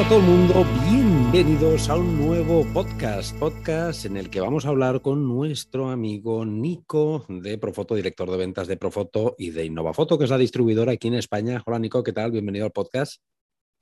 [0.00, 4.64] Hola a todo el mundo, bienvenidos a un nuevo podcast, podcast en el que vamos
[4.64, 9.66] a hablar con nuestro amigo Nico de Profoto, director de ventas de Profoto y de
[9.66, 11.62] Innovafoto, que es la distribuidora aquí en España.
[11.66, 12.30] Hola Nico, ¿qué tal?
[12.30, 13.20] Bienvenido al podcast.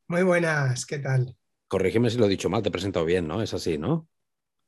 [0.08, 1.36] Muy buenas, ¿qué tal?
[1.68, 3.40] Corrígeme si lo he dicho mal, te he presentado bien, ¿no?
[3.40, 4.08] Es así, ¿no?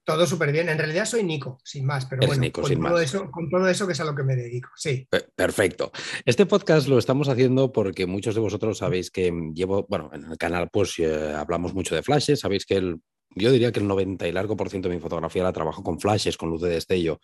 [0.05, 0.69] Todo súper bien.
[0.69, 3.93] En realidad soy Nico, sin más, pero bueno, con, todo Eso, con todo eso que
[3.93, 4.71] es a lo que me dedico.
[4.77, 5.07] Sí.
[5.37, 5.93] Perfecto.
[6.25, 10.39] Este podcast lo estamos haciendo porque muchos de vosotros sabéis que llevo, bueno, en el
[10.39, 13.01] canal pues eh, hablamos mucho de flashes, sabéis que el,
[13.35, 16.01] yo diría que el 90 y largo por ciento de mi fotografía la trabajo con
[16.01, 17.21] flashes, con luz de destello.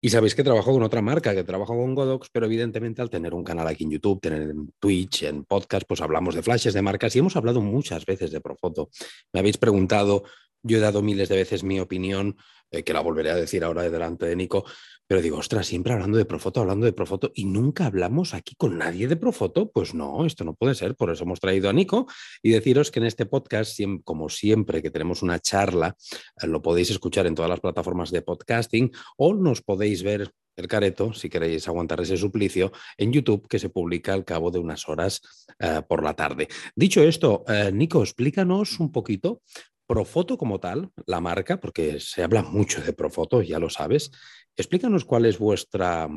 [0.00, 3.32] Y sabéis que trabajo con otra marca, que trabajo con Godox, pero evidentemente al tener
[3.32, 6.82] un canal aquí en YouTube, tener en Twitch, en podcast, pues hablamos de flashes, de
[6.82, 8.90] marcas y hemos hablado muchas veces de Profoto.
[9.32, 10.24] Me habéis preguntado
[10.66, 12.36] yo he dado miles de veces mi opinión,
[12.70, 14.64] eh, que la volveré a decir ahora delante de Nico,
[15.06, 18.76] pero digo, ostras, siempre hablando de Profoto, hablando de Profoto, y nunca hablamos aquí con
[18.76, 19.70] nadie de Profoto.
[19.70, 22.06] Pues no, esto no puede ser, por eso hemos traído a Nico
[22.42, 25.94] y deciros que en este podcast, como siempre que tenemos una charla,
[26.42, 30.66] eh, lo podéis escuchar en todas las plataformas de podcasting o nos podéis ver el
[30.66, 34.88] careto, si queréis aguantar ese suplicio, en YouTube, que se publica al cabo de unas
[34.88, 35.20] horas
[35.60, 36.48] eh, por la tarde.
[36.74, 39.42] Dicho esto, Nico, explícanos un poquito
[39.86, 44.10] Profoto como tal, la marca, porque se habla mucho de Profoto, ya lo sabes,
[44.56, 46.08] explícanos cuál es vuestra,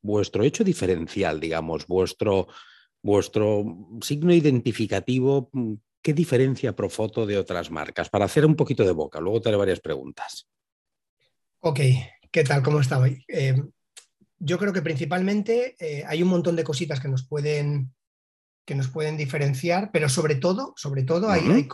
[0.00, 2.48] vuestro hecho diferencial, digamos, vuestro,
[3.02, 3.64] vuestro
[4.00, 5.50] signo identificativo,
[6.00, 8.08] ¿qué diferencia Profoto de otras marcas?
[8.08, 10.48] Para hacer un poquito de boca, luego te haré varias preguntas.
[11.60, 11.80] Ok,
[12.30, 12.62] ¿qué tal?
[12.62, 13.24] ¿Cómo está hoy?
[13.28, 13.54] Eh,
[14.38, 17.94] yo creo que principalmente eh, hay un montón de cositas que nos pueden
[18.64, 21.68] que nos pueden diferenciar, pero sobre todo, sobre todo hay,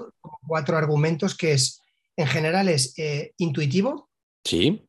[0.46, 1.82] cuatro argumentos que es,
[2.16, 4.08] en general, es eh, intuitivo,
[4.44, 4.86] sí.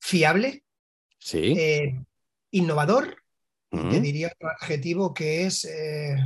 [0.00, 0.64] fiable,
[1.18, 1.54] sí.
[1.58, 2.00] Eh,
[2.52, 3.16] innovador,
[3.70, 6.16] te diría otro adjetivo que es eh,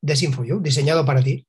[0.00, 1.44] diseñado para ti.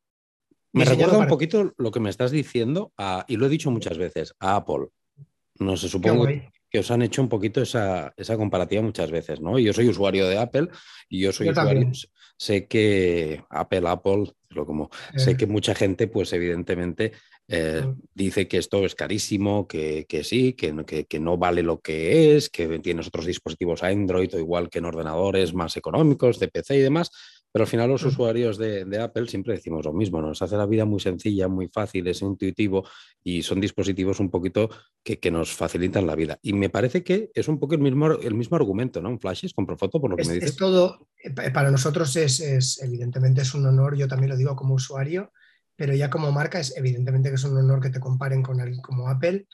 [0.73, 2.91] Me recuerda un poquito lo que me estás diciendo,
[3.27, 4.87] y lo he dicho muchas veces, a Apple.
[5.59, 6.25] No sé, supongo
[6.69, 9.57] que os han hecho un poquito esa, comparativa muchas veces, ¿no?
[9.59, 10.69] Yo soy usuario de Apple
[11.09, 11.91] y yo soy usuario.
[12.37, 17.11] Sé que Apple, Apple, lo como, sé que mucha gente, pues evidentemente,
[17.49, 18.01] eh, mm.
[18.13, 22.49] dice que esto es carísimo, que, sí, que, que, que, no vale lo que es,
[22.49, 26.81] que tienes otros dispositivos Android o igual que en ordenadores más económicos, de PC y
[26.81, 27.11] demás.
[27.51, 30.85] Pero al final los usuarios de, Apple siempre decimos lo mismo, nos hace la vida
[30.85, 32.87] muy sencilla, muy fácil, es intuitivo
[33.23, 34.69] y son dispositivos un poquito
[35.03, 36.39] que, nos facilitan la vida.
[36.41, 39.09] Y me parece que es un poco el mismo, el mismo argumento, ¿no?
[39.09, 40.51] Un flashes con Profoto, por lo que me dices.
[40.51, 44.75] Es todo, eh, para nosotros es, evidentemente es un honor, yo también lo digo como
[44.75, 45.31] usuario,
[45.75, 48.81] pero ya como marca es evidentemente que es un honor que te comparen con alguien
[48.81, 49.47] como Apple,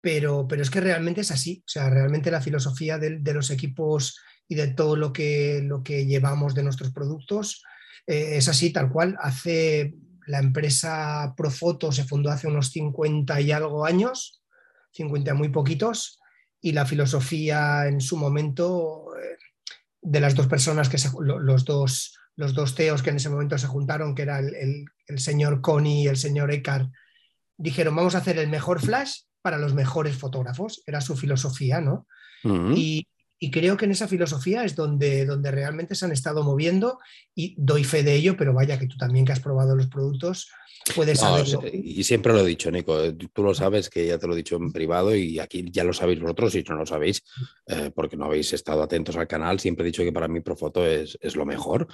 [0.00, 3.50] pero, pero es que realmente es así, o sea, realmente la filosofía de, de los
[3.50, 7.62] equipos y de todo lo que, lo que llevamos de nuestros productos.
[8.06, 9.16] Eh, es así, tal cual.
[9.20, 9.94] Hace
[10.26, 14.42] la empresa Profoto se fundó hace unos 50 y algo años,
[14.92, 16.20] 50 muy poquitos,
[16.60, 19.36] y la filosofía en su momento eh,
[20.02, 23.66] de las dos personas que los dos los dos teos que en ese momento se
[23.66, 24.84] juntaron, que era el,
[25.16, 26.90] señor Connie y el señor Eckhart,
[27.56, 30.82] dijeron, vamos a hacer el mejor flash para los mejores fotógrafos.
[30.86, 32.06] Era su filosofía, ¿no?
[32.44, 33.08] y,
[33.38, 36.98] y creo que en esa filosofía es donde, donde realmente se han estado moviendo
[37.34, 40.48] y doy fe de ello, pero vaya que tú también que has probado los productos
[40.94, 41.62] puedes saberlo.
[41.72, 44.36] Y siempre lo he dicho, Nico, eh, tú lo sabes que ya te lo he
[44.36, 47.24] dicho en privado y aquí ya lo sabéis vosotros y no lo sabéis
[47.66, 49.60] eh, porque no habéis estado atentos al canal.
[49.60, 51.88] Siempre he dicho que para mí Profoto es, es lo mejor.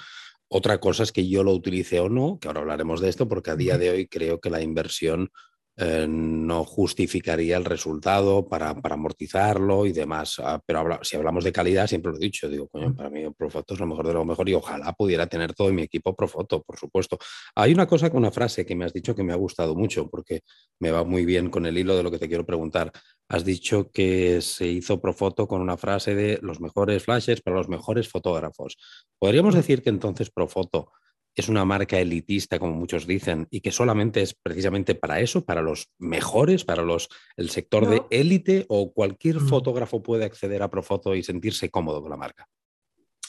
[0.49, 3.51] Otra cosa es que yo lo utilice o no, que ahora hablaremos de esto, porque
[3.51, 5.31] a día de hoy creo que la inversión
[5.75, 10.39] eh, no justificaría el resultado para, amortizarlo y demás.
[10.39, 13.73] Ah, pero si hablamos de calidad, siempre lo he dicho, digo, coño, para mí Profoto
[13.73, 16.79] es lo mejor de lo mejor y ojalá pudiera tener todo mi equipo Profoto, por
[16.79, 17.19] supuesto.
[17.55, 20.41] Hay una cosa, una frase que me has dicho que me ha gustado mucho porque
[20.79, 22.93] me va muy bien con el hilo de lo que te quiero preguntar.
[23.29, 27.71] Has dicho que se hizo Profoto con una frase de los mejores flashes para los
[27.71, 28.77] mejores fotógrafos.
[29.19, 30.93] ¿Podríamos decir que entonces Profoto
[31.35, 35.63] es una marca elitista, como muchos dicen, y que solamente es precisamente para eso, para
[35.63, 39.49] los mejores, para los, el sector de élite, o cualquier mm.
[39.49, 42.49] fotógrafo puede acceder a Profoto y sentirse cómodo con la marca?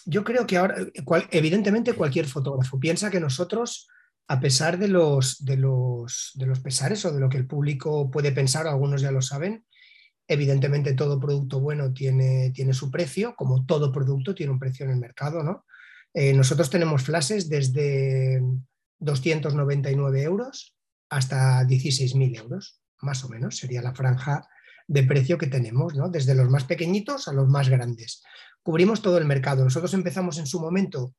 [0.05, 0.75] Yo creo que ahora,
[1.31, 3.87] evidentemente cualquier fotógrafo piensa que nosotros,
[4.27, 8.11] a pesar de los, de, los, de los pesares o de lo que el público
[8.11, 9.65] puede pensar, algunos ya lo saben,
[10.27, 14.91] evidentemente todo producto bueno tiene, tiene su precio, como todo producto tiene un precio en
[14.91, 15.65] el mercado, ¿no?
[16.13, 18.41] Eh, nosotros tenemos flashes desde
[18.99, 20.75] 299 euros
[21.09, 24.47] hasta 16.000 euros, más o menos, sería la franja
[24.87, 26.09] de precio que tenemos, ¿no?
[26.09, 28.23] desde los más pequeñitos a los más grandes.
[28.61, 29.63] Cubrimos todo el mercado.
[29.63, 31.13] Nosotros empezamos en su momento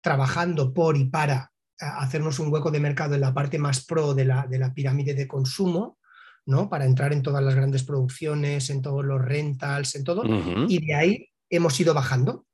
[0.00, 4.24] trabajando por y para hacernos un hueco de mercado en la parte más pro de
[4.24, 5.98] la, de la pirámide de consumo,
[6.46, 6.68] ¿no?
[6.68, 10.22] Para entrar en todas las grandes producciones, en todos los rentals, en todo.
[10.68, 12.46] Y de ahí hemos ido bajando.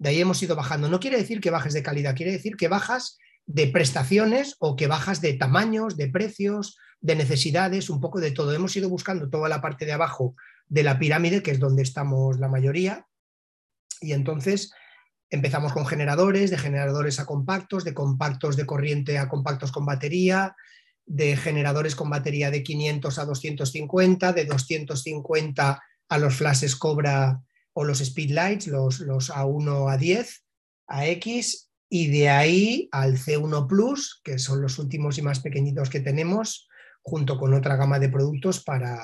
[0.00, 0.88] De ahí hemos ido bajando.
[0.88, 4.86] No quiere decir que bajes de calidad, quiere decir que bajas de prestaciones o que
[4.86, 8.54] bajas de tamaños, de precios, de necesidades, un poco de todo.
[8.54, 10.34] Hemos ido buscando toda la parte de abajo
[10.68, 13.06] de la pirámide, que es donde estamos la mayoría.
[14.00, 14.72] Y entonces
[15.28, 20.56] empezamos con generadores, de generadores a compactos, de compactos de corriente a compactos con batería,
[21.04, 27.42] de generadores con batería de 500 a 250, de 250 a los flashes Cobra
[27.80, 30.44] o los Speedlights, los, los A1 a 10,
[30.88, 35.88] a X, y de ahí al C1 Plus, que son los últimos y más pequeñitos
[35.88, 36.68] que tenemos,
[37.02, 39.02] junto con otra gama de productos para,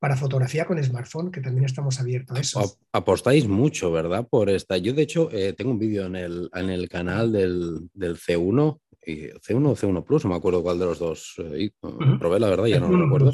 [0.00, 2.78] para fotografía con smartphone, que también estamos abiertos a eso.
[2.92, 4.26] Apostáis mucho, ¿verdad?
[4.28, 4.76] Por esta.
[4.76, 8.80] Yo, de hecho, eh, tengo un vídeo en el, en el canal del, del C1
[9.08, 11.70] C1 o C1 Plus, no me acuerdo cuál de los dos eh,
[12.18, 13.32] probé, la verdad, ya no lo recuerdo.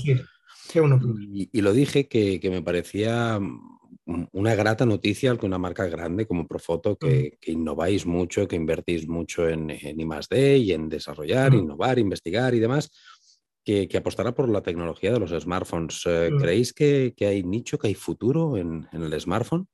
[0.73, 3.41] Y, lo dije que, me parecía
[4.05, 9.09] una grata noticia que una marca grande como Profoto, que, que innováis mucho, que invertís
[9.09, 10.59] mucho en, en I+.D.
[10.59, 12.91] y en desarrollar, innovar, investigar y demás,
[13.65, 16.03] que, apostará por la tecnología de los smartphones.
[16.07, 19.67] Eh, ¿Creéis que, hay nicho, que hay futuro en, en el smartphone?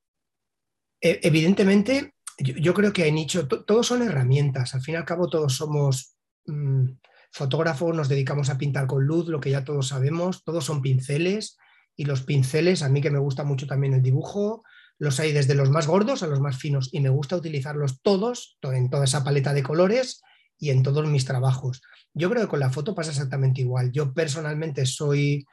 [1.00, 5.28] E, evidentemente, yo, creo que hay nicho, todos son herramientas, al fin y al cabo
[5.28, 6.16] todos somos
[6.46, 6.84] mm,
[7.32, 11.58] fotógrafos, nos dedicamos a pintar con luz, lo que ya todos sabemos, todos son pinceles
[12.00, 14.64] y los pinceles, a mí que me gusta mucho también el dibujo,
[14.98, 18.56] los hay desde los más gordos a los más finos y me gusta utilizarlos todos
[18.62, 20.22] en toda esa paleta de colores
[20.58, 21.82] y en todos mis trabajos.
[22.14, 23.92] Yo creo que con la foto pasa exactamente igual.
[23.92, 25.44] Yo personalmente soy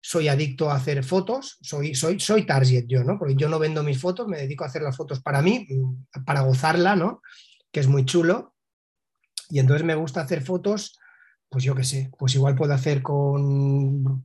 [0.00, 3.18] soy adicto a hacer fotos, soy, soy, soy target yo, ¿no?
[3.18, 5.66] Porque yo no vendo mis fotos, me dedico a hacer las fotos para mí,
[6.24, 7.22] para gozarla, ¿no?
[7.72, 8.54] Que es muy chulo.
[9.50, 10.96] Y entonces me gusta hacer fotos,
[11.48, 14.24] pues yo qué sé, pues igual puedo hacer con,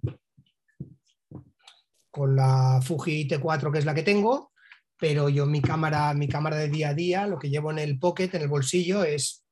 [2.14, 4.52] con la Fuji T4, que es la que tengo,
[5.00, 7.98] pero yo mi cámara, mi cámara de día a día, lo que llevo en el
[7.98, 9.44] pocket, en el bolsillo, es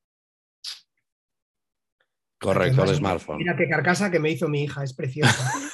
[2.39, 3.37] Correcto, el smartphone.
[3.37, 5.51] Mira qué carcasa que me hizo mi hija, es preciosa.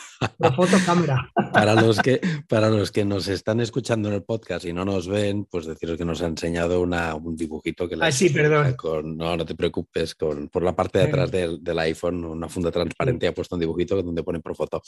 [0.56, 1.32] foto cámara.
[1.54, 5.08] Para los, que, para los que nos están escuchando en el podcast y no nos
[5.08, 8.74] ven, pues deciros que nos ha enseñado una, un dibujito que le Ah, sí, perdón.
[8.74, 12.50] Con, no, no te preocupes, con, por la parte de atrás del, del iPhone, una
[12.50, 14.82] funda transparente ha puesto un dibujito donde pone Profoto.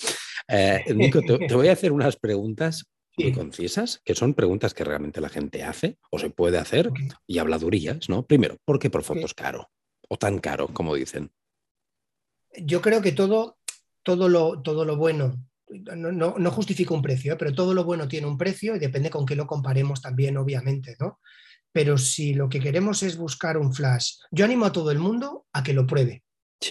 [0.48, 2.86] Eh, Nico, te, voy a hacer unas preguntas
[3.18, 6.90] muy concisas, que son preguntas que realmente la gente hace o se puede hacer
[7.28, 8.26] y habladurías, ¿no?
[8.26, 9.70] Primero, ¿por qué Profoto es caro?
[10.08, 11.32] O tan caro, como dicen.
[12.58, 13.59] Yo creo que todo
[14.04, 15.36] todo lo, todo lo bueno,
[15.96, 17.36] no, no, justifica un precio, ¿eh?
[17.38, 20.96] pero todo lo bueno tiene un precio y depende con qué lo comparemos también, obviamente,
[21.00, 21.20] ¿no?
[21.72, 25.46] Pero si lo que queremos es buscar un flash, yo animo a todo el mundo
[25.54, 26.24] a que lo pruebe.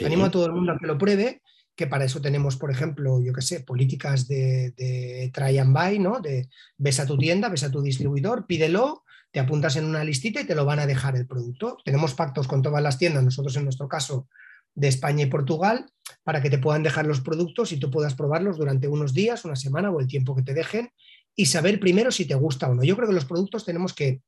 [0.04, 1.40] Animo a todo el mundo a que lo pruebe,
[1.76, 6.00] que para eso tenemos, por ejemplo, yo qué sé, políticas de, de try and buy,
[6.00, 6.20] ¿no?
[6.20, 10.40] De ves a tu tienda, ves a tu distribuidor, pídelo, te apuntas en una listita
[10.40, 11.76] y te lo van a dejar el producto.
[11.84, 14.28] Tenemos pactos con todas las tiendas, nosotros en nuestro caso
[14.74, 15.90] de España y Portugal
[16.22, 19.56] para que te puedan dejar los productos y tú puedas probarlos durante unos días, una
[19.56, 20.90] semana o el tiempo que te dejen
[21.34, 22.82] y saber primero si te gusta o no.
[22.84, 24.22] Yo creo que los productos tenemos que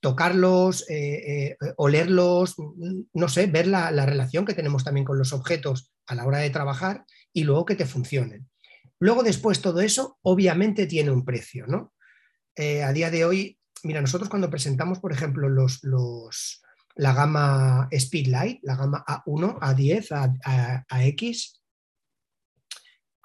[0.00, 2.56] tocarlos, eh, eh, olerlos,
[3.12, 6.50] no sé, ver la, relación que tenemos también con los objetos a la hora de
[6.50, 8.48] trabajar y luego que te funcionen.
[8.98, 11.94] Luego después todo eso obviamente tiene un precio, ¿no?
[12.56, 16.62] Eh, a día de hoy, mira, nosotros cuando presentamos, por ejemplo, los, los,
[16.96, 21.60] la gama Speedlight, la gama A1, A10, a, X,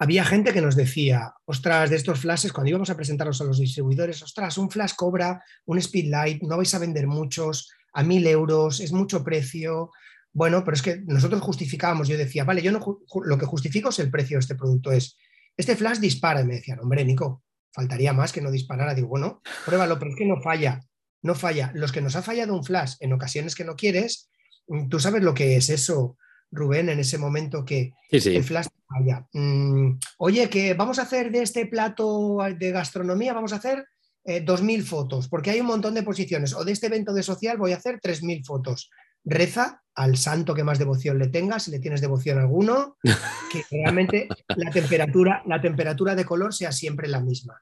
[0.00, 3.58] había gente que nos decía, ostras, de estos flashes, cuando íbamos a presentarlos a los
[3.58, 8.80] distribuidores, ostras, un flash cobra, un Speedlight, no vais a vender muchos, a mil euros,
[8.80, 9.90] es mucho precio.
[10.32, 13.98] Bueno, pero es que nosotros justificábamos, yo decía, vale, yo no, lo que justifico es
[13.98, 15.16] el precio de este producto, es,
[15.56, 18.94] este flash dispara, y me decían, hombre, Nico, faltaría más que no disparara.
[18.94, 20.80] Digo, bueno, pruébalo, pero es que no falla
[21.22, 21.70] no falla.
[21.74, 24.30] Los que nos ha fallado un flash en ocasiones que no quieres,
[24.68, 26.16] mm, tú sabes lo que es eso,
[26.50, 29.26] Rubén, en ese momento que el flash falla.
[29.32, 33.84] Mm, oye, que vamos a hacer de este plato de gastronomía, vamos a hacer
[34.24, 36.54] eh, dos 2.000 fotos, porque hay un montón de posiciones.
[36.54, 38.90] O de este evento de social voy a hacer 3.000 fotos.
[39.24, 42.96] Reza al santo que más devoción le tengas, si le tienes devoción a alguno,
[43.52, 47.60] que realmente la temperatura, la temperatura de color sea siempre la misma.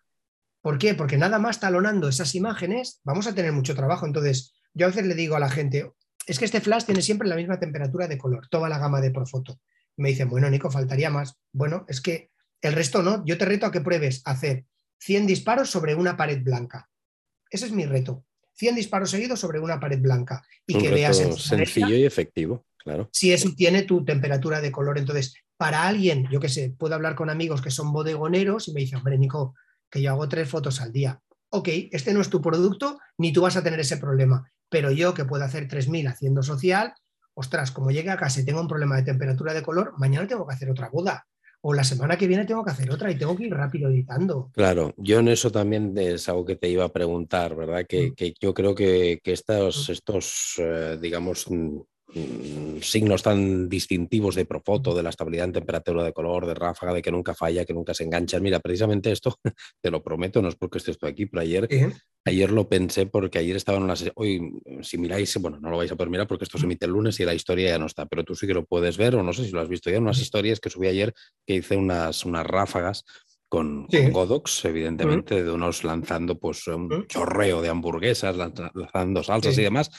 [0.66, 0.94] ¿Por qué?
[0.94, 4.04] Porque nada más talonando esas imágenes vamos a tener mucho trabajo.
[4.04, 5.92] Entonces, yo a veces le digo a la gente,
[6.26, 9.12] es que este flash tiene siempre la misma temperatura de color, toda la gama de
[9.12, 9.60] Profoto.
[9.96, 11.38] Me dicen, bueno, Nico, faltaría más.
[11.52, 12.32] Bueno, es que
[12.62, 13.24] el resto no.
[13.24, 14.64] Yo te reto a que pruebes hacer
[14.98, 16.90] 100 disparos sobre una pared blanca.
[17.48, 18.24] Ese es mi reto.
[18.54, 22.66] 100 disparos seguidos sobre una pared blanca y Un que veas en sencillo y efectivo,
[22.76, 23.08] claro.
[23.12, 24.98] si eso tiene tu temperatura de color.
[24.98, 28.80] Entonces, para alguien, yo qué sé, puedo hablar con amigos que son bodegoneros y me
[28.80, 29.54] dicen, hombre, Nico,
[29.90, 31.20] que yo hago tres fotos al día.
[31.50, 34.50] Ok, este no es tu producto, ni tú vas a tener ese problema.
[34.68, 36.92] Pero yo que puedo hacer 3.000 haciendo social,
[37.34, 40.46] ostras, como llegue a casa y tengo un problema de temperatura de color, mañana tengo
[40.46, 41.26] que hacer otra boda.
[41.62, 44.50] O la semana que viene tengo que hacer otra y tengo que ir rápido editando.
[44.54, 47.84] Claro, yo en eso también es algo que te iba a preguntar, ¿verdad?
[47.88, 48.14] Que, Mm.
[48.14, 49.92] que yo creo que, que estos, Mm.
[49.92, 51.78] estos eh, digamos, mm,
[52.80, 57.02] signos tan distintivos de Profoto, de la estabilidad en temperatura de color, de ráfaga, de
[57.02, 58.40] que nunca falla, que nunca se engancha.
[58.40, 59.38] Mira, precisamente esto,
[59.82, 61.80] te lo prometo, no es porque estés tú aquí, pero ayer, Sí.
[62.24, 63.96] ayer lo pensé porque ayer estaba en una...
[63.96, 64.40] se- Hoy,
[64.82, 66.70] si miráis, bueno, no lo vais a poder mirar porque esto se Mm.
[66.70, 68.96] emite el lunes y la historia ya no está, pero tú sí que lo puedes
[68.96, 70.22] ver, o no sé si lo has visto ya, unas Mm.
[70.22, 71.14] historias que subí ayer
[71.46, 73.04] que hice unas, unas ráfagas
[73.48, 73.98] con, Sí.
[74.02, 77.06] con Godox, evidentemente, de unos lanzando pues un Mm.
[77.06, 79.60] chorreo de hamburguesas, lanza- lanzando salsas Sí.
[79.60, 79.90] y demás.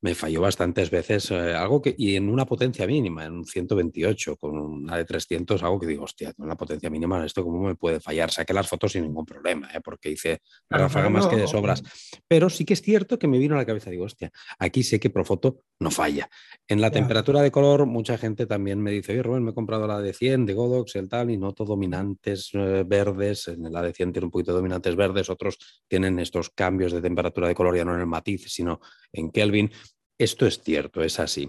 [0.00, 4.36] Me falló bastantes veces, eh, algo que, y en una potencia mínima, en un 128,
[4.36, 7.74] con una de 300, algo que digo, hostia, con una potencia mínima, ¿esto cómo me
[7.74, 8.30] puede fallar?
[8.30, 9.80] Saqué las fotos sin ningún problema, ¿eh?
[9.82, 11.82] porque hice Claro, ráfaga más que de sobras.
[12.28, 15.00] Pero sí que es cierto que me vino a la cabeza, digo, hostia, aquí sé
[15.00, 16.28] que Profoto no falla.
[16.66, 19.86] En la temperatura de color, mucha gente también me dice, oye, Rubén, me he comprado
[19.86, 23.48] la de 100 de Godox, el tal, y noto dominantes eh, verdes.
[23.48, 27.00] En la de 100 tiene un poquito de dominantes verdes, otros tienen estos cambios de
[27.00, 28.80] temperatura de color ya no en el matiz, sino
[29.12, 29.70] en Kelvin.
[30.18, 31.48] Esto es cierto, es así.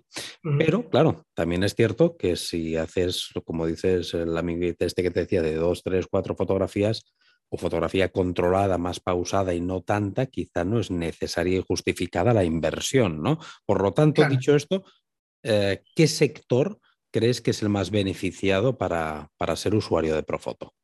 [0.59, 5.21] Pero claro, también es cierto que si haces, como dices, el amiguete este que te
[5.21, 7.03] decía, de dos, tres, cuatro fotografías
[7.49, 12.43] o fotografía controlada, más pausada y no tanta, quizá no es necesaria y justificada la
[12.43, 13.39] inversión, ¿no?
[13.65, 14.35] Por lo tanto, Claro.
[14.35, 14.83] dicho esto,
[15.41, 16.79] eh, ¿qué sector
[17.11, 20.75] crees que es el más beneficiado para, para ser usuario de Profoto?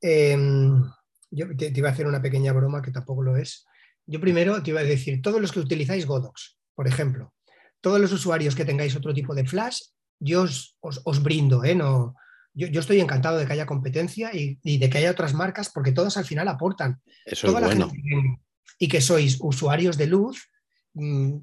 [0.00, 0.82] Em,
[1.30, 3.65] yo te, te iba a hacer una pequeña broma que tampoco lo es.
[4.06, 7.32] Yo primero te iba a decir, todos los que utilizáis Godox, por ejemplo,
[7.80, 9.80] todos los usuarios que tengáis otro tipo de flash,
[10.20, 11.74] yo os, os- os brindo, ¿eh?
[11.74, 12.14] No,
[12.54, 15.70] yo, yo estoy encantado de que haya competencia y, y de que haya otras marcas
[15.70, 17.00] porque todas al final aportan.
[17.24, 17.90] Eso Toda es bueno.
[17.90, 18.40] gente
[18.78, 20.50] y que sois usuarios de luz,
[20.94, 21.36] mm,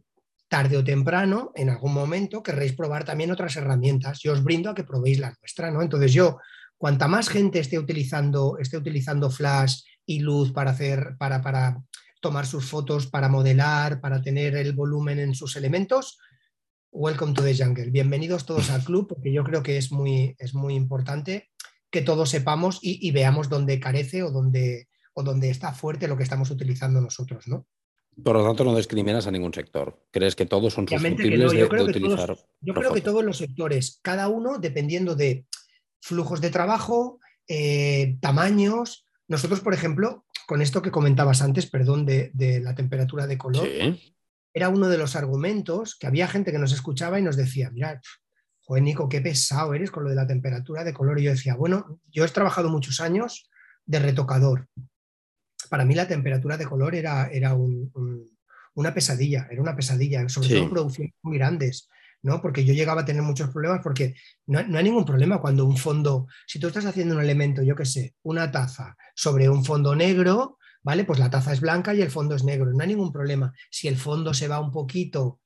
[0.47, 4.19] tarde o temprano, en algún momento, querréis probar también otras herramientas.
[4.21, 5.81] Yo os brindo a que probéis la nuestra, ¿no?
[5.81, 6.37] Entonces yo,
[6.77, 11.81] cuanta más gente esté utilizando, esté utilizando flash y luz para hacer, para, para
[12.23, 16.17] tomar sus fotos, para modelar, para tener el volumen en sus elementos,
[16.89, 17.91] welcome to the jungle.
[17.91, 21.49] Bienvenidos todos al club, porque yo creo que es muy, es muy importante
[21.91, 26.15] que todos sepamos y, y veamos dónde carece o dónde, o dónde está fuerte lo
[26.15, 27.67] que estamos utilizando nosotros, ¿no?
[28.23, 30.01] Por lo tanto, no discriminas a ningún sector.
[30.09, 32.37] ¿Crees que todos son susceptibles no, de, creo de que todos- utilizar?
[32.61, 35.45] Yo creo que todos los sectores, cada uno dependiendo de
[35.99, 39.05] flujos de trabajo, eh, tamaños.
[39.27, 43.65] Nosotros, por ejemplo, con esto que comentabas antes, perdón, de, de la temperatura de color,
[43.67, 44.15] Sí.
[44.53, 48.01] era uno de los argumentos que había gente que nos escuchaba y nos decía, mira,
[48.61, 51.19] joder, Nico, qué pesado eres con lo de la temperatura de color.
[51.19, 53.49] Y yo decía, bueno, yo he trabajado muchos años
[53.85, 54.67] de retocador.
[55.69, 58.37] Para mí la temperatura de color era, era un- un-
[58.75, 60.53] una pesadilla, era una pesadilla, sobre Sí.
[60.55, 61.89] todo en producciones muy grandes,
[62.23, 62.41] ¿no?
[62.41, 64.15] Porque yo llegaba a tener muchos problemas porque
[64.47, 67.75] no, no hay ningún problema cuando un fondo, si tú estás haciendo un elemento, yo
[67.75, 71.03] qué sé, una taza sobre un fondo negro, ¿vale?
[71.03, 73.53] Pues la taza es blanca y el fondo es negro, no hay ningún problema.
[73.69, 75.41] Si el fondo se va un poquito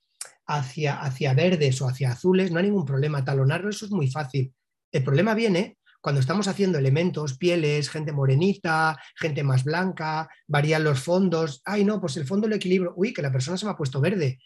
[0.46, 3.26] hacia, hacia verdes o hacia azules, no hay ningún problema.
[3.26, 4.54] Talonarlo, eso es muy fácil.
[4.92, 11.00] El problema viene cuando estamos haciendo elementos, pieles, gente morenita, gente más blanca, varían los
[11.00, 11.62] fondos.
[11.66, 12.94] Ay, no, pues el fondo lo equilibro.
[12.96, 14.40] Uy, que la persona se me ha puesto verde.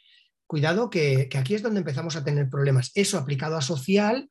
[0.52, 2.92] Cuidado que, aquí es donde empezamos a tener problemas.
[2.94, 4.30] Eso aplicado a social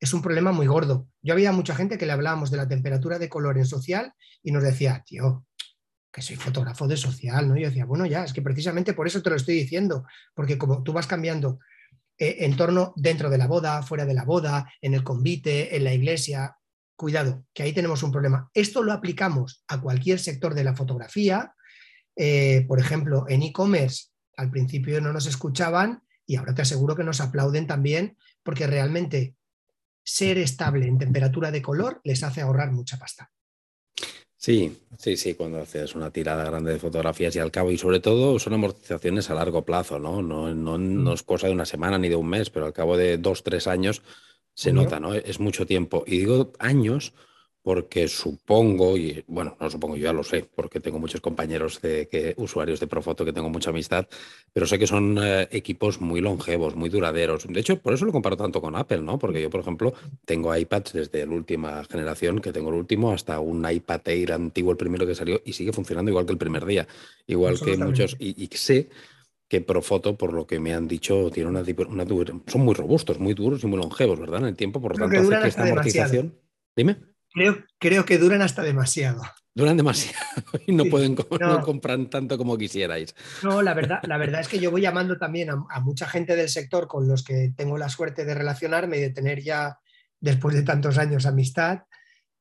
[0.00, 1.06] es un problema muy gordo.
[1.20, 4.52] Yo había mucha gente que le hablábamos de la temperatura de color en social y
[4.52, 5.44] nos decía, tío,
[6.10, 7.58] que soy fotógrafo de social, ¿no?
[7.58, 10.82] Yo decía, bueno, ya, es que precisamente por eso te lo estoy diciendo, porque como
[10.82, 11.58] tú vas cambiando
[12.16, 15.92] eh, entorno dentro de la boda, fuera de la boda, en el convite, en la
[15.92, 16.56] iglesia,
[16.96, 18.50] cuidado, que ahí tenemos un problema.
[18.54, 21.52] Esto lo aplicamos a cualquier sector de la fotografía,
[22.16, 24.06] eh, por ejemplo, en e-commerce,
[24.36, 29.34] al principio no nos escuchaban y ahora te aseguro que nos aplauden también, porque realmente
[30.02, 33.30] ser estable en temperatura de color les hace ahorrar mucha pasta.
[34.36, 38.00] Sí, sí, sí, cuando haces una tirada grande de fotografías y al cabo, y sobre
[38.00, 40.22] todo son amortizaciones a largo plazo, ¿no?
[40.22, 42.96] No, no, no es cosa de una semana ni de un mes, pero al cabo
[42.96, 44.00] de dos, tres años
[44.54, 45.12] se nota, ¿no?
[45.12, 46.04] Es mucho tiempo.
[46.06, 47.12] Y digo años
[47.62, 52.08] porque supongo, y bueno, no supongo, yo ya lo sé, porque tengo muchos compañeros de
[52.08, 54.08] que, usuarios de Profoto que tengo mucha amistad,
[54.52, 57.46] pero sé que son eh, equipos muy longevos, muy duraderos.
[57.46, 59.18] De hecho, por eso lo comparo tanto con Apple, ¿no?
[59.18, 59.92] Porque yo, por ejemplo,
[60.24, 64.72] tengo iPads desde la última generación, que tengo el último, hasta un iPad Air antiguo,
[64.72, 66.88] el primero que salió, y sigue funcionando igual que el primer día.
[67.26, 68.88] Igual que muchos, y, sé
[69.48, 72.06] que Profoto, por lo que me han dicho, tiene una, una,
[72.46, 74.40] son muy robustos, muy duros y muy longevos, ¿verdad?
[74.40, 76.34] En el tiempo, por lo tanto, hace que esta amortización.
[76.74, 77.09] Dime.
[77.32, 79.22] Creo, creo que duran hasta demasiado.
[79.54, 80.16] Duran demasiado
[80.66, 81.60] y no pueden no.
[81.62, 83.14] comprar tanto como quisierais.
[83.42, 86.48] No, la verdad, la verdad es que yo voy llamando también a, mucha gente del
[86.48, 89.78] sector con los que tengo la suerte de relacionarme y de tener ya,
[90.20, 91.80] después de tantos años, amistad.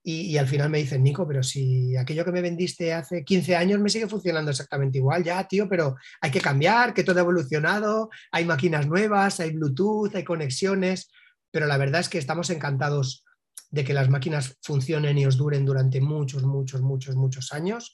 [0.01, 3.79] Y, al final me dicen, Nico, pero si aquello que me vendiste hace 15 años
[3.79, 8.09] me sigue funcionando exactamente igual, ya, tío, pero hay que cambiar, que todo ha evolucionado,
[8.31, 11.11] hay máquinas nuevas, hay Bluetooth, hay conexiones,
[11.51, 13.25] pero la verdad es que estamos encantados
[13.69, 17.93] de que las máquinas funcionen y os duren durante muchos, muchos, muchos, muchos años.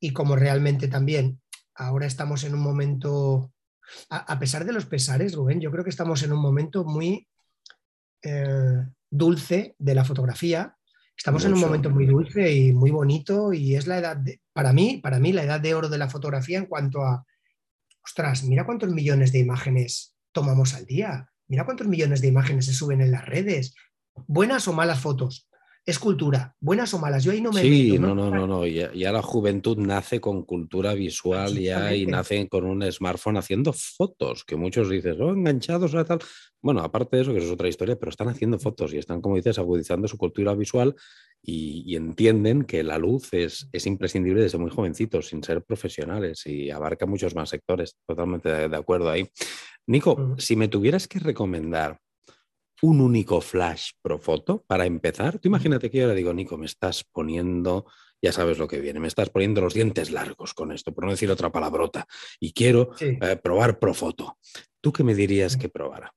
[0.00, 1.40] Y como realmente también
[1.74, 3.52] ahora estamos en un momento,
[4.10, 7.28] a, pesar de los pesares, Rubén, yo creo que estamos en un momento muy
[8.22, 10.76] eh, dulce de la fotografía.
[11.16, 14.72] Estamos en un momento muy dulce y muy bonito y es la edad, de, para
[14.72, 17.24] mí, para mí, la edad de oro de la fotografía en cuanto a,
[18.02, 22.72] ostras, mira cuántos millones de imágenes tomamos al día, mira cuántos millones de imágenes se
[22.72, 23.74] suben en las redes,
[24.26, 25.48] buenas o malas fotos.
[25.84, 27.24] Es cultura, buenas o malas.
[27.24, 27.60] Yo ahí no me.
[27.60, 28.64] Sí, no, no, no, no.
[28.64, 34.44] Ya, la juventud nace con cultura visual ya y nace con un smartphone haciendo fotos,
[34.44, 36.20] que muchos dicen, oh, enganchados a tal.
[36.60, 39.20] Bueno, aparte de eso, que eso es otra historia, pero están haciendo fotos y están,
[39.20, 40.94] como dices, agudizando su cultura visual
[41.42, 46.70] y, entienden que la luz es, es, imprescindible desde muy jovencitos, sin ser profesionales y
[46.70, 47.96] abarca muchos más sectores.
[48.06, 49.28] Totalmente de, acuerdo ahí.
[49.88, 51.98] Nico, si me tuvieras que recomendar
[52.82, 55.38] un único flash pro foto para empezar.
[55.38, 57.86] Tú imagínate que yo le digo, Nico, me estás poniendo,
[58.20, 61.12] ya sabes lo que viene, me estás poniendo los dientes largos con esto, por no
[61.12, 62.06] decir otra palabrota,
[62.40, 64.38] y quiero eh, probar pro foto.
[64.80, 66.12] ¿Tú qué me dirías que probara?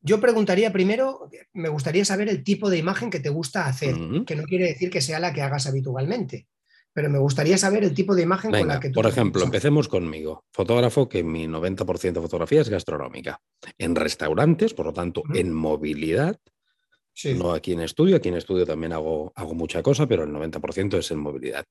[0.00, 3.96] Yo preguntaría primero, me gustaría saber el tipo de imagen que te gusta hacer,
[4.26, 6.46] que no quiere decir que sea la que hagas habitualmente
[6.94, 8.94] pero me gustaría saber el tipo de imagen con la que tú.
[8.94, 10.44] Por ejemplo, empecemos conmigo.
[10.52, 13.40] Fotógrafo que mi 90% de fotografía es gastronómica.
[13.76, 16.38] En restaurantes, por lo tanto, en movilidad.
[17.36, 20.98] No aquí en estudio, aquí en estudio también hago, hago mucha cosa, pero el 90%
[20.98, 21.64] es en movilidad.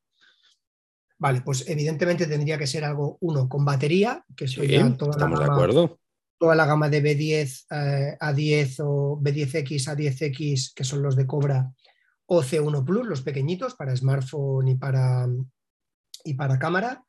[1.17, 5.39] Vale, pues evidentemente tendría que ser algo, uno, con batería, que eso ya toda estamos
[5.39, 6.00] la gama, de acuerdo.
[6.38, 11.15] Toda la gama de B10 eh, a 10 o B10X a 10X, que son los
[11.15, 11.71] de Cobra,
[12.38, 15.28] o C1 Plus, los pequeñitos, para smartphone y para,
[16.24, 17.04] y para cámara.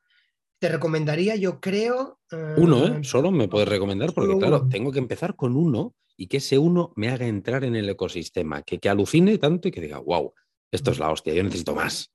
[0.59, 2.19] Te recomendaría, yo creo...
[2.57, 3.03] uno, ¿eh?
[3.03, 6.93] Solo me puedes recomendar, porque claro, tengo que empezar con uno y que ese uno
[6.95, 10.33] me haga entrar en el ecosistema, que, que alucine tanto y que diga, wow,
[10.71, 12.11] esto es la hostia, yo necesito más.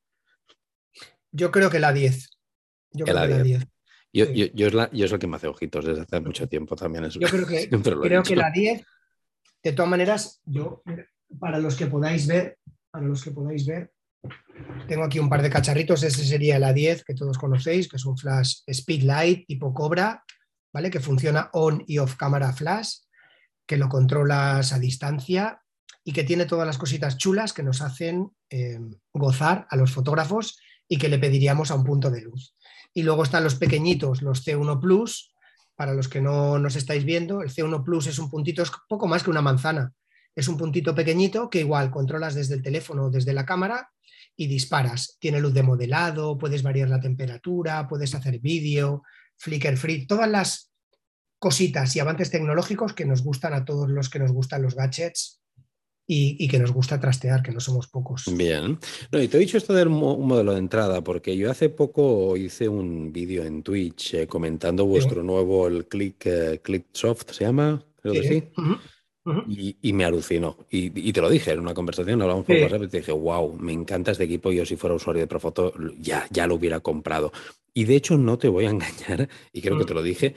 [1.33, 2.29] Yo creo que la 10.
[2.93, 3.67] Yo creo que la 10.
[4.13, 7.09] Yo, es la, yo, es el que me hace ojitos desde hace mucho tiempo también.
[7.11, 7.69] yo creo que,
[8.03, 8.85] creo que la 10,
[9.63, 10.83] de todas maneras, yo,
[11.39, 12.59] para los que podáis ver,
[12.91, 13.93] para los que podáis ver.
[14.87, 18.05] Tengo aquí un par de cacharritos, ese sería la 10 que todos conocéis, que es
[18.05, 20.25] un flash Speedlight tipo Cobra,
[20.73, 20.91] ¿vale?
[20.91, 22.99] Que funciona on y off cámara flash,
[23.67, 25.63] que lo controlas a distancia
[26.05, 28.79] y que tiene todas las cositas chulas que nos hacen eh,
[29.13, 32.55] gozar a los fotógrafos y que le pediríamos a un punto de luz.
[32.93, 35.33] Y luego están los pequeñitos, los C1 Plus,
[35.77, 39.07] para los que no nos estáis viendo, el C1 Plus es un puntito, es poco
[39.07, 39.95] más que una manzana,
[40.35, 43.91] es un puntito pequeñito que igual controlas desde el teléfono o desde la cámara
[44.37, 45.17] y disparas.
[45.21, 49.03] Tiene luz de modelado, puedes variar la temperatura, puedes hacer vídeo,
[49.37, 50.73] flicker free, todas las
[51.39, 55.41] cositas y avances tecnológicos que nos gustan a todos los que nos gustan los gadgets
[56.13, 58.25] y, que nos gusta trastear, que no somos pocos.
[58.37, 58.81] Bien.
[59.13, 62.37] No, y te he dicho esto del un modelo de entrada, porque yo hace poco
[62.37, 67.45] hice un vídeo en Twitch eh, comentando vuestro nuevo, el Click, eh, Click Soft, ¿se
[67.45, 67.85] llama?
[68.03, 68.43] Creo que sí
[69.49, 70.57] y, me alucinó.
[70.71, 73.73] Y, te lo dije en una conversación, hablamos por WhatsApp y te dije, wow, me
[73.73, 74.53] encanta este equipo.
[74.53, 77.33] Yo si fuera usuario de Profoto ya, ya lo hubiera comprado.
[77.73, 80.35] Y de hecho no te voy a engañar, y creo que te lo dije,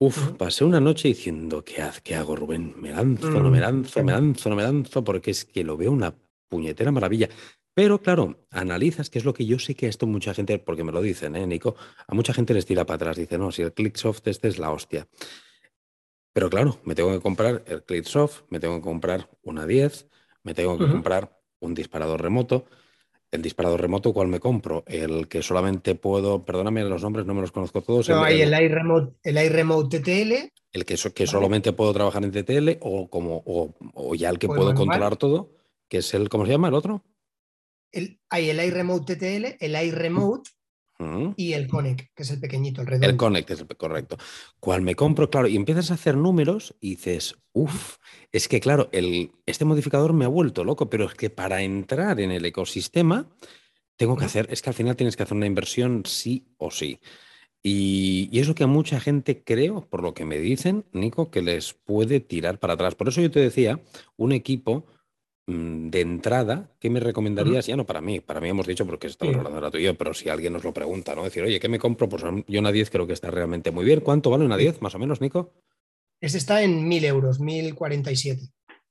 [0.00, 2.72] Uf, pasé una noche diciendo, ¿qué, ¿qué hago, Rubén?
[2.76, 5.02] ¿Me lanzo, no me lanzo, me lanzo, no me lanzo?
[5.02, 6.14] Porque es que lo veo una
[6.48, 7.28] puñetera maravilla.
[7.74, 10.92] Pero claro, analizas, que es lo que yo sé que esto mucha gente, porque me
[10.92, 11.74] lo dicen, ¿eh, Nico?
[12.06, 13.16] A mucha gente les tira para atrás.
[13.16, 15.08] Dice, no, si el ClickSoft este es la hostia.
[16.32, 20.08] Pero claro, me tengo que comprar el ClipSoft, me tengo que comprar una 10,
[20.42, 22.66] me tengo que comprar un disparador remoto.
[23.30, 24.84] El disparador remoto, ¿cuál me compro?
[24.86, 28.08] El que solamente puedo, perdóname los nombres, no me los conozco todos.
[28.08, 30.52] No, hay el, iRemote, el iRemote TTL.
[30.72, 34.74] El que, que solamente puedo trabajar en TTL o, como, o, ya el que puedo
[34.74, 35.52] controlar todo,
[35.88, 37.04] que es el, ¿cómo se llama el otro?
[37.92, 40.50] el, hay el iRemote TTL, el iRemote
[41.36, 43.08] Y el Connect, que es el pequeñito, el redondo.
[43.08, 44.16] El Connect es el correcto.
[44.58, 45.30] ¿Cuál me compro?
[45.30, 47.98] Claro, y empiezas a hacer números y dices, uff,
[48.32, 52.18] es que claro, el, este modificador me ha vuelto loco, pero es que para entrar
[52.18, 53.28] en el ecosistema
[53.96, 57.00] tengo que hacer, es que al final tienes que hacer una inversión sí o sí.
[57.62, 61.42] Y, y eso que a mucha gente creo, por lo que me dicen, Nico, que
[61.42, 62.94] les puede tirar para atrás.
[62.96, 63.80] Por eso yo te decía,
[64.16, 64.86] un equipo
[65.48, 67.66] de entrada, ¿qué me recomendarías?
[67.66, 69.38] Ya no para mí, para mí hemos dicho porque estamos Sí.
[69.38, 71.24] hablando ahora tú y yo, pero si alguien nos lo pregunta, ¿no?
[71.24, 72.08] Decir, oye, ¿qué me compro?
[72.08, 74.00] Pues yo una 10 creo que está realmente muy bien.
[74.00, 75.54] ¿Cuánto vale una 10, más o menos, Nico?
[76.20, 78.50] Este está en 1000 euros, 1047.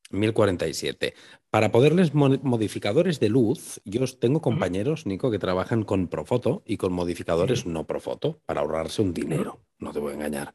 [0.10, 1.13] 1047.
[1.50, 6.78] Para poderles mo- modificadores de luz, yo tengo compañeros, Nico, que trabajan con Profoto y
[6.78, 9.60] con modificadores no Profoto para ahorrarse un dinero.
[9.80, 10.54] No te voy a engañar.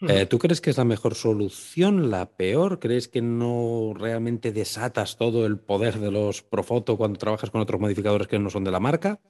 [0.00, 2.78] Eh, ¿Tú crees que es la mejor solución, la peor?
[2.78, 7.80] ¿Crees que no realmente desatas todo el poder de los Profoto cuando trabajas con otros
[7.80, 9.20] modificadores que no son de la marca?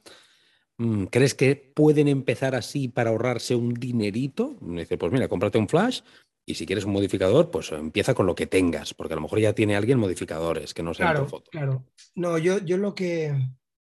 [0.78, 4.56] Mm, ¿Crees que pueden empezar así para ahorrarse un dinerito?
[4.60, 6.00] Me dice, pues mira, cómprate un flash
[6.46, 9.38] y si quieres un modificador, pues empieza con lo que tengas, porque a lo mejor
[9.38, 11.50] ya tiene alguien modificadores que no sean Claro, Profoto.
[11.50, 11.84] claro.
[12.16, 13.34] No, yo, yo lo que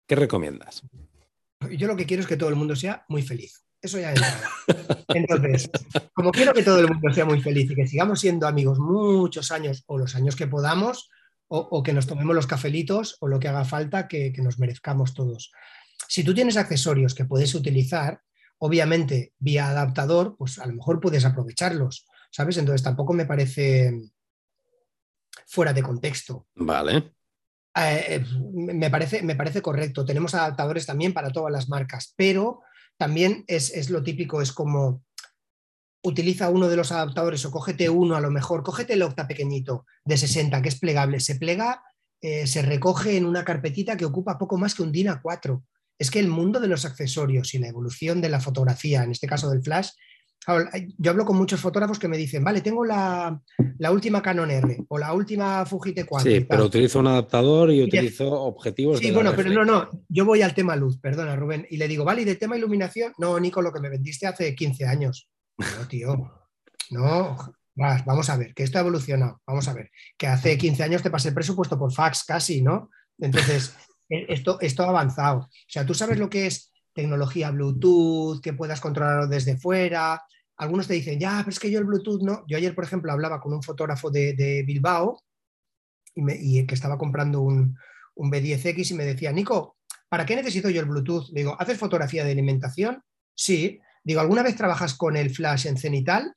[0.07, 0.83] ¿Qué recomiendas?
[1.77, 3.66] yo lo que quiero es que todo el mundo sea muy feliz.
[3.81, 4.51] Eso ya entrada.
[5.09, 5.71] Entonces,
[6.15, 9.53] como quiero que todo el mundo sea muy feliz y que sigamos siendo amigos muchos
[9.53, 11.11] años o los años que podamos,
[11.49, 14.59] o, o que nos tomemos los cafelitos o lo que haga falta que, que nos
[14.59, 15.53] merezcamos todos.
[16.09, 18.21] Si tú tienes accesorios que puedes utilizar,
[18.59, 22.57] obviamente vía adaptador, pues a lo mejor puedes aprovecharlos, ¿sabes?
[22.57, 23.93] Entonces tampoco me parece
[25.47, 26.47] fuera de contexto.
[26.55, 27.13] Vale.
[27.75, 30.05] Eh, me, parece, me parece correcto.
[30.05, 32.63] Tenemos adaptadores también para todas las marcas, pero
[32.99, 35.03] también es, es, lo típico, es como
[36.03, 39.87] utiliza uno de los adaptadores o cógete uno a lo mejor, cógete el octa pequeñito
[40.05, 41.83] de 60 que es plegable, se plega,
[42.21, 45.63] eh, se recoge en una carpetita que ocupa poco más que un DIN A4.
[45.99, 49.27] Es que el mundo de los accesorios y la evolución de la fotografía, en este
[49.27, 49.91] caso del flash,
[50.99, 53.41] yo hablo con muchos fotógrafos que me dicen, vale, tengo la,
[53.79, 56.23] la última Canon R o la última Fuji T4.
[56.23, 58.99] Sí, pero utilizo un adaptador y, y utilizo objetivos.
[59.01, 62.05] Sí, bueno, pero no, no, yo voy al tema luz, perdona Rubén, y le digo,
[62.05, 63.13] vale, ¿y de tema iluminación?
[63.19, 65.29] No, Nico, lo que me vendiste hace 15 años.
[65.59, 66.31] No, tío,
[66.91, 67.37] no,
[67.75, 71.11] vamos a ver, que esto ha evolucionado, vamos a ver, que hace 15 años te
[71.11, 72.91] pasé el presupuesto por fax casi, ¿no?
[73.19, 73.75] Entonces,
[74.09, 75.39] esto, esto ha avanzado.
[75.39, 80.23] O sea, tú sabes lo que es tecnología Bluetooth, que puedas controlarlo desde fuera.
[80.59, 82.45] Algunos te dicen, ya, pero es que yo el Bluetooth no.
[82.49, 85.23] Yo ayer, por ejemplo, hablaba con un fotógrafo de, Bilbao
[86.15, 87.77] y, me, que estaba comprando un,
[88.15, 89.77] un, B10X y me decía, Nico,
[90.09, 91.29] ¿para qué necesito yo el Bluetooth?
[91.29, 93.03] Le digo, ¿haces fotografía de alimentación?
[93.35, 93.81] Sí.
[94.03, 96.33] Digo, ¿alguna vez trabajas con el flash en cenital?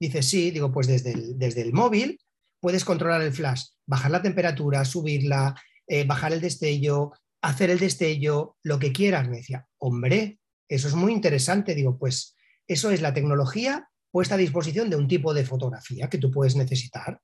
[0.00, 0.50] Dice, sí.
[0.50, 2.18] Digo, pues desde el, desde el móvil
[2.60, 5.54] puedes controlar el flash, bajar la temperatura, subirla,
[5.86, 9.28] eh, bajar el destello, hacer el destello, lo que quieras.
[9.28, 11.74] Me decía, hombre, eso es muy interesante.
[11.74, 12.35] Digo, pues
[12.68, 16.56] eso es la tecnología puesta a disposición de un tipo de fotografía que tú puedes
[16.56, 17.20] necesitar.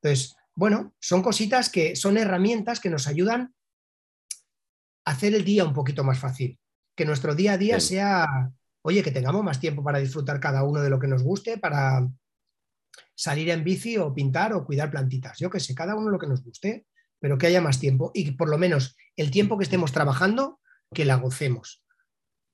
[0.00, 3.54] Entonces, bueno, son cositas que son herramientas que nos ayudan
[5.04, 6.58] a hacer el día un poquito más fácil.
[6.94, 7.94] Que nuestro día a día Sí.
[7.94, 8.50] sea,
[8.82, 12.08] oye, que tengamos más tiempo para disfrutar cada uno de lo que nos guste, para
[13.14, 15.38] salir en bici o pintar o cuidar plantitas.
[15.38, 16.86] Yo que sé, cada uno lo que nos guste,
[17.18, 20.60] pero que haya más tiempo y por lo menos el tiempo que estemos trabajando,
[20.94, 21.82] que la gocemos.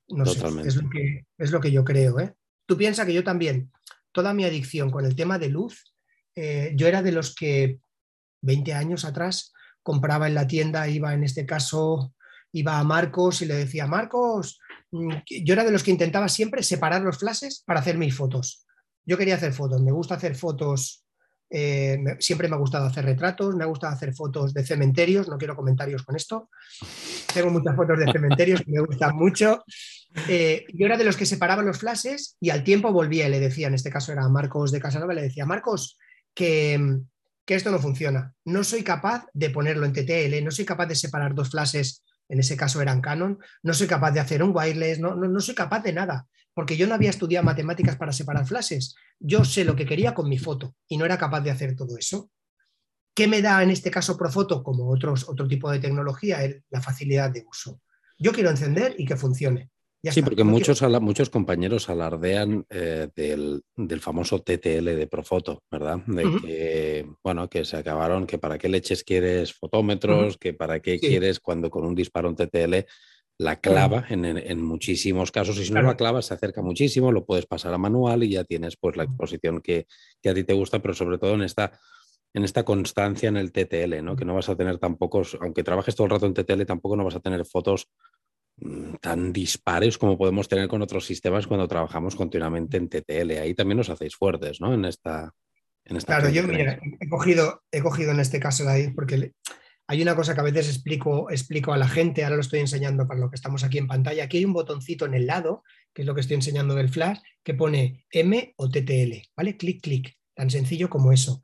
[0.09, 0.71] No Totalmente.
[0.71, 2.21] sé, es lo, que, es lo que yo creo.
[2.21, 2.35] ¿eh?
[2.67, 3.71] Tú piensas que yo también,
[4.13, 5.95] toda mi adicción con el tema de luz,
[6.35, 7.81] eh, yo era de los que
[8.43, 12.15] 20 años atrás compraba en la tienda, iba en este caso,
[12.53, 14.59] iba a Marcos y le decía, Marcos,
[14.91, 15.13] mm,
[15.45, 18.67] yo era de los que intentaba siempre separar los flashes para hacer mis fotos.
[19.05, 21.02] Yo quería hacer fotos, me gusta hacer fotos,
[21.55, 25.37] eh, siempre me ha gustado hacer retratos, me ha gustado hacer fotos de cementerios, no
[25.37, 26.49] quiero comentarios con esto.
[27.35, 29.63] Tengo muchas fotos de cementerios que me gustan mucho.
[30.29, 33.39] Eh, yo era de los que separaban los flashes y al tiempo volvía y le
[33.39, 35.99] decía, en este caso era Marcos de Casanova, le decía, Marcos,
[36.33, 37.01] que,
[37.45, 38.33] que esto no funciona.
[38.47, 42.41] No soy capaz de ponerlo en TTL, no soy capaz de separar dos flashes, en
[42.41, 45.55] ese caso eran Canon, no soy capaz de hacer un wireless, no, no, no soy
[45.55, 48.95] capaz de nada, porque yo no había estudiado matemáticas para separar flashes.
[49.19, 51.97] Yo sé lo que quería con mi foto y no era capaz de hacer todo
[51.97, 52.31] eso.
[53.15, 56.39] ¿Qué me da en este caso Profoto, como otros, otro tipo de tecnología?
[56.71, 57.81] La facilidad de uso.
[58.19, 59.71] Yo quiero encender y que funcione.
[60.05, 60.31] Ya sí, está.
[60.31, 65.63] porque No muchos, quiero- ala- muchos compañeros alardean eh, del, del famoso TTL de Profoto,
[65.71, 65.99] ¿verdad?
[66.07, 70.99] De que, bueno, que se acabaron, que para qué leches quieres fotómetros, que para qué
[70.99, 71.07] Sí.
[71.07, 72.85] quieres cuando con un disparo en TTL
[73.43, 75.59] la clava en, en- muchísimos casos.
[75.59, 78.45] Y si no la clavas, se acerca muchísimo, lo puedes pasar a manual y ya
[78.45, 79.87] tienes pues la exposición que,
[80.23, 81.79] que a ti te gusta, pero sobre todo en esta
[82.35, 84.17] en esta constancia en el TTL, ¿no?
[84.17, 87.05] Que no vas a tener tampoco, aunque trabajes todo el rato en TTL, tampoco no
[87.05, 87.89] vas a tener fotos
[88.57, 93.33] mm, tan dispares como podemos tener con otros sistemas cuando trabajamos continuamente en TTL.
[93.33, 94.73] Ahí también nos hacéis fuertes, ¿no?
[94.73, 95.35] En esta.
[95.85, 99.33] En esta claro, yo mira, he cogido, he cogido en este caso la porque
[99.93, 103.07] hay una cosa que a veces explico, explico a la gente, ahora lo estoy enseñando
[103.07, 104.25] para lo que estamos aquí en pantalla.
[104.25, 107.19] Aquí hay un botoncito en el lado, que es lo que estoy enseñando del flash,
[107.45, 109.59] que pone M o TTL, ¿vale?
[109.59, 111.43] Clic, clic, tan sencillo como eso.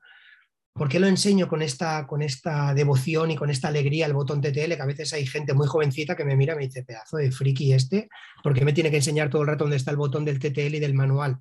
[0.73, 4.41] ¿Por qué lo enseño con esta, con esta devoción y con esta alegría el botón
[4.41, 4.73] TTL?
[4.73, 7.31] Que a veces hay gente muy jovencita que me mira y me dice, pedazo de
[7.31, 8.09] friki este,
[8.41, 10.79] porque me tiene que enseñar todo el rato dónde está el botón del TTL y
[10.79, 11.37] del manual.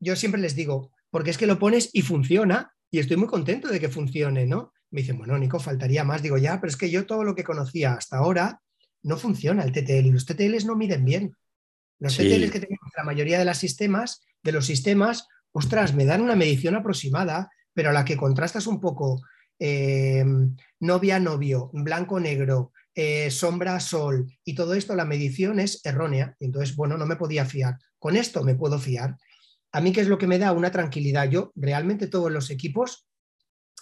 [0.00, 3.68] Yo siempre les digo, porque es que lo pones y funciona, y estoy muy contento
[3.68, 4.72] de que funcione, ¿no?
[4.94, 6.22] Me dicen, bueno, Nico, faltaría más.
[6.22, 8.60] Digo, ya, pero es que yo todo lo que conocía hasta ahora
[9.02, 11.36] no funciona el TTL y los TTLs no miden bien.
[11.98, 16.04] Los TTLs que tenemos en la mayoría de los sistemas, de los sistemas, ostras, me
[16.04, 19.20] dan una medición aproximada, pero a la que contrastas un poco
[19.58, 20.24] eh,
[20.78, 26.36] novia-novio, blanco-negro, eh, sombra-sol y todo esto, la medición es errónea.
[26.38, 27.78] Y entonces, bueno, no me podía fiar.
[27.98, 29.16] Con esto me puedo fiar.
[29.72, 30.52] A mí, ¿qué es lo que me da?
[30.52, 31.28] Una tranquilidad.
[31.28, 33.08] Yo realmente todos los equipos,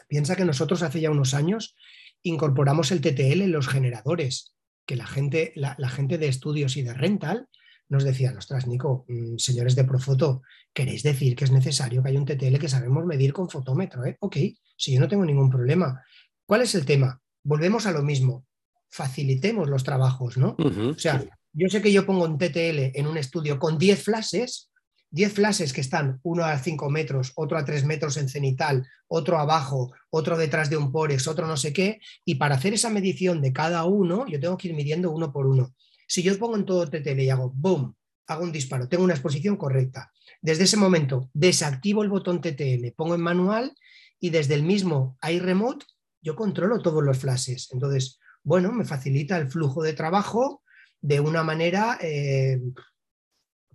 [0.08, 1.76] piensa que nosotros hace ya unos años
[2.22, 4.54] incorporamos el TTL en los generadores,
[4.86, 7.48] que la gente, la gente de estudios y de rental
[7.92, 10.40] nos decían, ostras, Nico, mm, señores de Profoto,
[10.72, 14.06] ¿queréis decir que es necesario que haya un TTL que sabemos medir con fotómetro?
[14.06, 14.16] Eh?
[14.20, 14.38] Ok,
[14.78, 16.02] si yo no tengo ningún problema.
[16.46, 17.20] ¿Cuál es el tema?
[17.44, 18.46] Volvemos a lo mismo,
[18.88, 20.56] facilitemos los trabajos, ¿no?
[20.58, 24.71] O sea, yo sé que yo pongo un TTL en un estudio con 10 flashes,
[25.12, 29.38] 10 flashes que están uno a 5 metros, otro a 3 metros en cenital, otro
[29.38, 33.40] abajo, otro detrás de un Porex, otro no sé qué, y para hacer esa medición
[33.40, 35.74] de cada uno, yo tengo que ir midiendo uno por uno.
[36.08, 37.94] Si yo pongo en todo TTL y hago boom,
[38.26, 40.10] hago un disparo, tengo una exposición correcta.
[40.40, 43.76] Desde ese momento desactivo el botón TTL, pongo en manual
[44.18, 45.84] y desde el mismo iRemote
[46.22, 47.68] yo controlo todos los flashes.
[47.72, 50.62] Entonces, bueno, me facilita el flujo de trabajo
[51.00, 52.60] de una manera eh,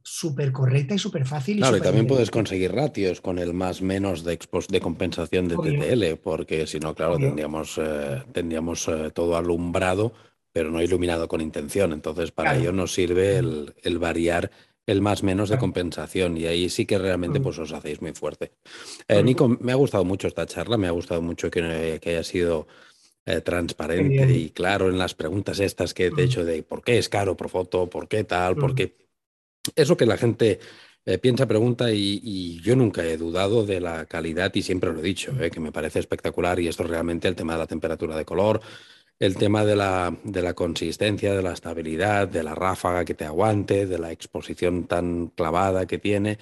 [0.08, 1.58] súper correcta y súper fácil.
[1.58, 4.40] Claro, y, también puedes conseguir ratios con el más menos de,
[4.70, 10.14] de compensación de TTL, porque si no, claro, tendríamos, eh, tendríamos eh, todo alumbrado
[10.58, 11.94] pero no iluminado con intención.
[11.94, 14.50] Entonces, para ello nos sirve el, variar
[14.88, 18.54] el más menos de compensación y ahí sí que realmente pues os hacéis muy fuerte.
[19.08, 22.68] Eh, Nico, me ha gustado mucho esta charla, me ha gustado mucho que, haya sido
[23.28, 26.98] eh, transparente y claro en las preguntas estas que te he hecho de por qué
[26.98, 29.07] es caro por foto, por qué tal, por qué...
[29.76, 30.60] Eso que la gente
[31.06, 35.04] eh, piensa, pregunta y, yo nunca he dudado de la calidad y siempre lo he
[35.04, 38.26] dicho, que me parece espectacular y esto es realmente el tema de la temperatura de
[38.26, 38.62] color,
[39.20, 43.26] el tema de la, de la, consistencia, de la estabilidad, de la ráfaga que te
[43.26, 46.38] aguante, de la exposición tan clavada que tiene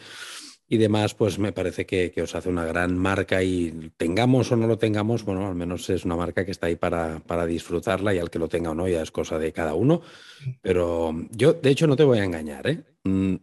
[0.68, 4.66] y demás, pues me parece que, os hace una gran marca y tengamos o no
[4.68, 8.20] lo tengamos, bueno, al menos es una marca que está ahí para, para disfrutarla y
[8.20, 10.02] al que lo tenga o no ya es cosa de cada uno.
[10.62, 12.84] Pero yo, de hecho, no te voy a engañar, ¿eh?
[13.06, 13.36] Mm,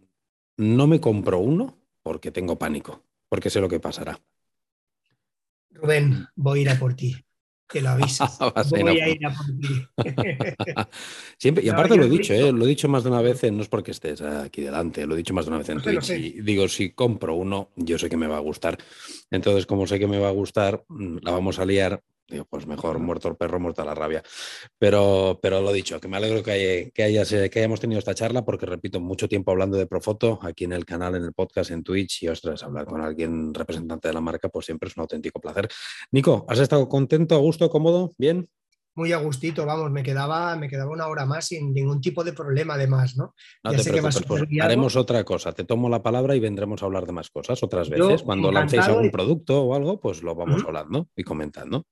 [0.58, 4.20] no me compro uno porque tengo pánico, porque sé lo que pasará.
[5.70, 7.16] Rubén, voy a ir a por ti
[7.72, 8.24] que lo aviso.
[8.70, 9.86] Voy a ir a por ti.
[11.38, 12.52] Siempre, y aparte lo he dicho, ¿eh?
[12.52, 15.16] lo he dicho más de una vez, no es porque estés aquí delante, lo he
[15.16, 16.10] dicho más de una vez en Twitch.
[16.10, 18.76] Y digo, si compro uno, yo sé que me va a gustar.
[19.30, 22.66] Entonces, como sé que me va a gustar, mm, la vamos a liar Digo, pues
[22.66, 24.22] mejor muerto el perro, muerta la rabia.
[24.78, 28.44] Pero, pero lo dicho, que me alegro que, que, hayas, que hayamos tenido esta charla,
[28.44, 31.82] porque repito, mucho tiempo hablando de Profoto aquí en el canal, en el podcast, en
[31.82, 35.40] Twitch, y ostras, hablar con alguien representante de la marca, pues siempre es un auténtico
[35.40, 35.68] placer.
[36.10, 38.12] Nico, ¿has estado contento, a gusto, cómodo?
[38.16, 38.48] ¿Bien?
[38.94, 42.32] muy a gustito, vamos, me quedaba, me quedaba una hora más sin ningún tipo de
[42.32, 43.34] problema además, ¿no?
[43.64, 47.06] No te preocupes, pues haremos otra cosa, te tomo la palabra y vendremos a hablar
[47.06, 48.22] de más cosas otras veces.
[48.22, 51.86] Cuando lancéis algún producto o algo, pues lo vamos hablando y comentando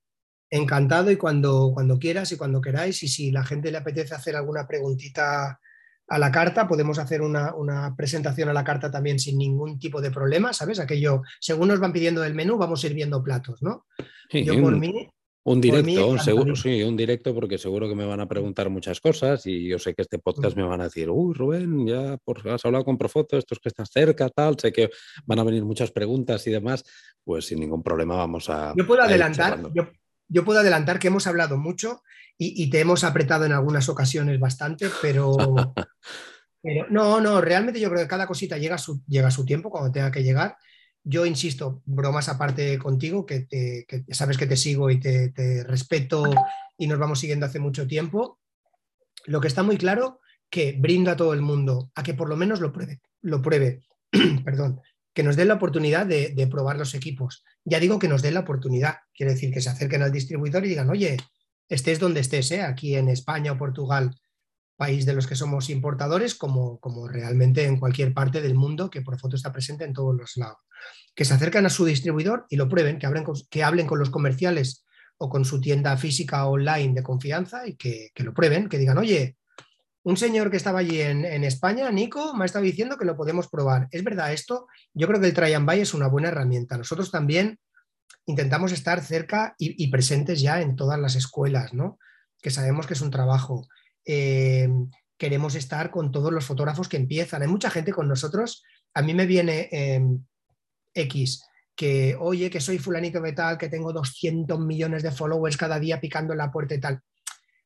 [0.51, 3.01] encantado y cuando, cuando quieras y cuando queráis.
[3.01, 5.59] Y si la gente le apetece hacer alguna preguntita
[6.07, 10.11] a la carta, podemos hacer una, presentación a la carta también sin ningún tipo de
[10.11, 10.79] problema, ¿sabes?
[10.79, 13.85] Aquello, según nos van pidiendo el menú, vamos sirviendo platos, ¿no?
[14.29, 15.09] Yo por mí.
[15.43, 19.01] Un directo, un seguro, sí, un directo, porque seguro que me van a preguntar muchas
[19.01, 22.47] cosas y yo sé que este podcast me van a decir, uy, Rubén, ya por,
[22.47, 24.91] has hablado con Profoto, estos que estás cerca, tal, sé que
[25.25, 26.83] van a venir muchas preguntas y demás,
[27.23, 28.75] pues sin ningún problema vamos a.
[28.77, 29.87] Yo puedo adelantar, yo
[30.45, 32.03] puedo adelantar que hemos hablado mucho
[32.37, 35.35] y, te hemos apretado en algunas ocasiones bastante, pero,
[36.89, 39.69] no, no, realmente yo creo que cada cosita llega a su, llega a su tiempo
[39.69, 40.57] cuando tenga que llegar.
[41.03, 43.47] Yo insisto, bromas aparte contigo, que,
[44.09, 46.23] sabes que te sigo y te, respeto
[46.77, 48.39] y nos vamos siguiendo hace mucho tiempo.
[49.25, 52.35] Lo que está muy claro que brindo a todo el mundo a que por lo
[52.35, 53.81] menos lo pruebe, lo pruebe,
[54.43, 54.81] perdón,
[55.13, 57.43] que nos den la oportunidad de, probar los equipos.
[57.65, 60.69] Ya digo que nos den la oportunidad, quiere decir que se acerquen al distribuidor y
[60.69, 61.17] digan, oye,
[61.69, 62.61] estés donde estés, ¿eh?
[62.61, 64.15] aquí en España o Portugal,
[64.77, 69.01] país de los que somos importadores, como, como realmente en cualquier parte del mundo que
[69.01, 70.57] por foto está presente en todos los lados.
[71.13, 73.99] Que se acerquen a su distribuidor y lo prueben, que hablen con, que hablen con
[73.99, 74.85] los comerciales
[75.17, 79.37] o con su tienda física online de confianza y que lo prueben, que digan, oye,
[80.03, 83.47] un señor que estaba allí en, España, Nico, me ha estado diciendo que lo podemos
[83.47, 83.87] probar.
[83.91, 86.77] Es verdad esto, yo creo que el try and buy es una buena herramienta.
[86.77, 87.59] Nosotros también
[88.25, 91.99] intentamos estar cerca y, presentes ya en todas las escuelas, ¿no?
[92.41, 93.67] que sabemos que es un trabajo.
[94.05, 94.67] Eh,
[95.17, 97.43] queremos estar con todos los fotógrafos que empiezan.
[97.43, 98.63] Hay mucha gente con nosotros.
[98.95, 100.01] A mí me viene eh,
[100.95, 101.43] X,
[101.75, 106.01] que oye, que soy fulanito de tal, que tengo 200 millones de followers cada día
[106.01, 107.01] picando en la puerta y tal.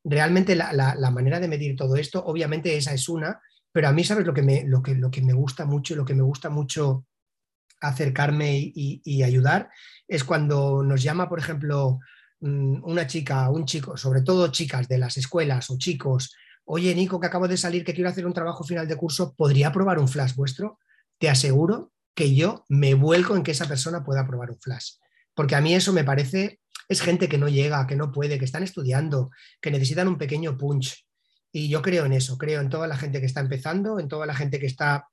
[0.05, 3.41] Realmente la, la, manera de medir todo esto, obviamente esa es una,
[3.71, 6.05] pero a mí, ¿sabes lo que me, lo que, lo que me gusta mucho, lo
[6.05, 7.05] que me gusta mucho
[7.81, 9.69] acercarme y, y, y ayudar?
[10.07, 11.99] Es cuando nos llama, por ejemplo,
[12.45, 17.19] Mm, una chica, un chico, sobre todo chicas de las escuelas o chicos, oye Nico,
[17.19, 20.07] que acabo de salir, que quiero hacer un trabajo final de curso, ¿podría probar un
[20.07, 20.79] flash vuestro?
[21.17, 24.93] Te aseguro que yo me vuelco en que esa persona pueda probar un flash.
[25.33, 28.45] Porque a mí eso me parece, es gente que no llega, que no puede, que
[28.45, 31.05] están estudiando, que necesitan un pequeño punch.
[31.51, 34.25] Y yo creo en eso, creo en toda la gente que está empezando, en toda
[34.25, 35.07] la gente que está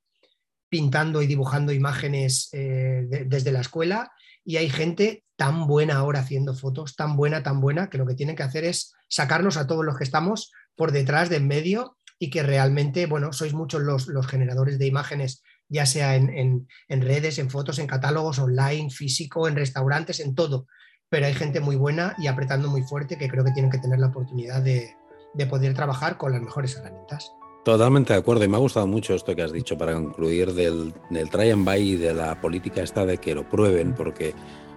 [0.69, 4.11] pintando y dibujando imágenes eh, de, desde la escuela
[4.45, 8.15] y hay gente tan buena ahora haciendo fotos, tan buena, tan buena, que lo que
[8.15, 11.99] tienen que hacer es sacarnos a todos los que estamos por detrás de en medio
[12.19, 16.69] y que realmente, bueno, sois muchos los, los generadores de imágenes, ya sea en, en,
[16.89, 20.67] en, redes, en fotos, en catálogos online, físico, en restaurantes, en todo.
[21.13, 23.99] Pero hay gente muy buena y apretando muy fuerte que creo que tienen que tener
[23.99, 24.97] la oportunidad de,
[25.35, 27.35] de poder trabajar con las mejores herramientas.
[27.67, 30.95] Totalmente de acuerdo y me ha gustado mucho esto que has dicho para concluir del,
[31.11, 34.35] del try and buy y de la política esta de que lo prueben porque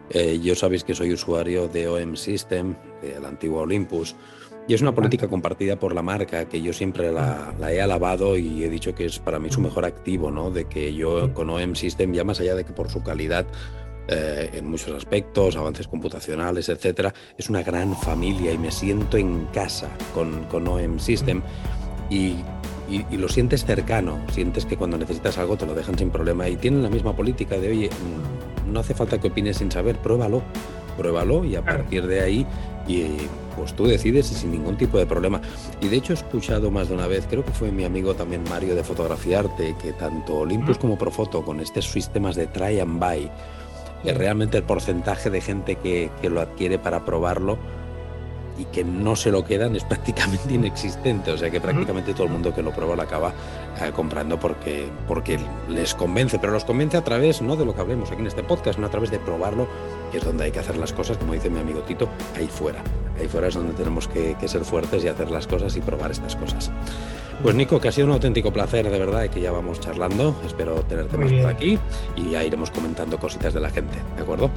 [0.09, 4.17] eh, yo sabéis que soy usuario de OM System, del antiguo Olympus,
[4.67, 8.35] y es una política compartida por la marca que yo siempre la, la, he alabado
[8.35, 10.51] y he dicho que es para mí su mejor activo, ¿no?
[10.51, 13.45] De que yo con OM System, ya más allá de que por su calidad
[14.07, 19.45] eh, en muchos aspectos, avances computacionales, etcétera, es una gran familia y me siento en
[19.47, 21.41] casa con, con OM System.
[22.09, 22.35] Y
[22.87, 26.47] y, y, lo sientes cercano, sientes que cuando necesitas algo te lo dejan sin problema
[26.47, 29.97] y tienen la misma política de, oye, mm, no hace falta que opines sin saber,
[29.97, 30.43] pruébalo,
[30.95, 32.45] pruébalo y a partir de ahí
[32.87, 33.05] y
[33.55, 35.41] pues tú decides y sin ningún tipo de problema.
[35.81, 38.43] Y de hecho he escuchado más de una vez, creo que fue mi amigo también
[38.49, 43.29] Mario de Fotografiarte, que tanto Olympus como Profoto con estos sistemas de try and buy,
[44.03, 47.57] que realmente el porcentaje de gente que, que lo adquiere para probarlo,
[48.57, 51.31] y que no se lo quedan es prácticamente inexistente.
[51.31, 53.33] O sea que prácticamente todo el mundo que lo prueba lo acaba
[53.81, 57.81] eh, comprando porque, porque les convence, pero los convence a través no de lo que
[57.81, 59.67] hablemos aquí en este podcast, sino a través de probarlo,
[60.11, 62.81] que es donde hay que hacer las cosas, como dice mi amigo Tito, ahí fuera.
[63.19, 66.11] Ahí fuera es donde tenemos que, que ser fuertes y hacer las cosas y probar
[66.11, 66.71] estas cosas.
[67.43, 70.35] Pues Nico, que ha sido un auténtico placer, de verdad, y que ya vamos charlando.
[70.45, 71.43] Espero tenerte Muy más bien.
[71.43, 71.79] por aquí
[72.15, 74.49] y ya iremos comentando cositas de la gente, ¿de acuerdo?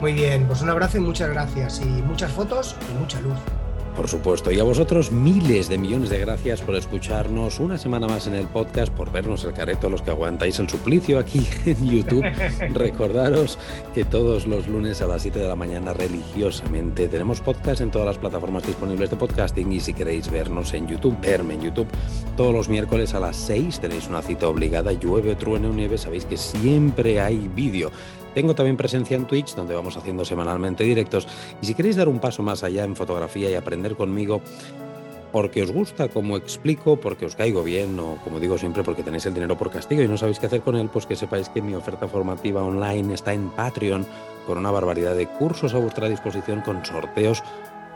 [0.00, 1.80] Muy bien, pues un abrazo y muchas gracias.
[1.80, 3.36] Y muchas fotos y mucha luz.
[3.96, 8.26] Por supuesto, y a vosotros miles de millones de gracias por escucharnos una semana más
[8.26, 12.24] en el podcast, por vernos el careto, los que aguantáis el suplicio aquí en YouTube.
[12.74, 13.56] Recordaros
[13.94, 18.06] que todos los lunes a las 7 de la mañana religiosamente tenemos podcast en todas
[18.06, 21.88] las plataformas disponibles de podcasting y si queréis vernos en YouTube, verme en YouTube,
[22.36, 26.24] todos los miércoles a las 6 tenéis una cita obligada, llueve, truene o nieve, sabéis
[26.24, 27.92] que siempre hay vídeo.
[28.34, 31.28] Tengo también presencia en Twitch, donde vamos haciendo semanalmente directos.
[31.62, 34.42] Y si queréis dar un paso más allá en fotografía y aprender conmigo,
[35.34, 39.26] porque os gusta como explico, porque os caigo bien o como digo siempre porque tenéis
[39.26, 41.60] el dinero por castigo y no sabéis qué hacer con él, pues que sepáis que
[41.60, 44.06] mi oferta formativa online está en Patreon
[44.46, 47.42] con una barbaridad de cursos a vuestra disposición con sorteos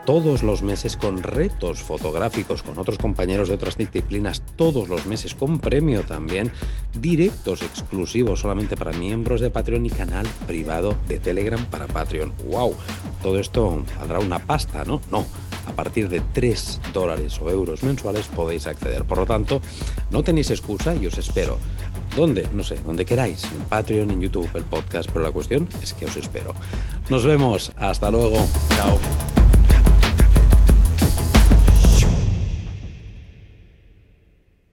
[0.05, 5.35] todos los meses con retos fotográficos con otros compañeros de otras disciplinas, todos los meses
[5.35, 6.51] con premio también,
[6.93, 12.33] directos exclusivos solamente para miembros de Patreon y canal privado de Telegram para Patreon.
[12.49, 12.75] ¡Wow!
[13.21, 15.01] Todo esto valdrá una pasta, ¿no?
[15.11, 15.25] No.
[15.67, 19.05] A partir de 3 dólares o euros mensuales podéis acceder.
[19.05, 19.61] Por lo tanto,
[20.09, 21.59] no tenéis excusa y os espero.
[22.15, 22.47] ¿Dónde?
[22.53, 23.43] No sé, donde queráis.
[23.43, 26.55] En Patreon, en YouTube, el podcast, pero la cuestión es que os espero.
[27.09, 27.71] Nos vemos.
[27.77, 28.37] Hasta luego.
[28.75, 29.48] Chao.